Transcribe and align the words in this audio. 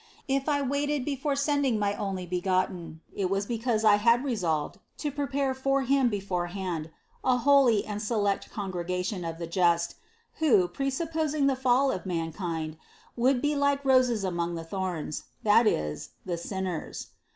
If 0.27 0.49
I 0.49 0.63
waited 0.63 1.05
before 1.05 1.35
sending 1.35 1.77
my 1.77 1.93
Onlybegotten, 1.93 3.01
it 3.13 3.29
was 3.29 3.45
because 3.45 3.85
I 3.85 3.97
had 3.97 4.23
resolved 4.23 4.79
to 4.97 5.11
prepare 5.11 5.53
for 5.53 5.83
Him 5.83 6.09
beforehand 6.09 6.89
a 7.23 7.37
holy 7.37 7.85
and 7.85 8.01
select 8.01 8.49
congregation 8.49 9.23
of 9.23 9.37
the 9.37 9.45
just, 9.45 9.97
who, 10.39 10.67
presupposing 10.67 11.45
the 11.45 11.55
fall 11.55 11.91
of 11.91 12.07
mankind, 12.07 12.77
would 13.15 13.43
be 13.43 13.55
like 13.55 13.85
roses 13.85 14.23
among 14.23 14.55
the 14.55 14.63
thorns, 14.65 15.25
that 15.43 15.67
is, 15.67 16.09
the 16.25 16.35
sinners. 16.39 17.09